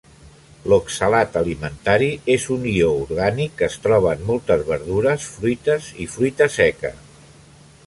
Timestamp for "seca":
6.59-6.95